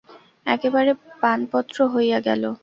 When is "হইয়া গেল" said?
1.93-2.43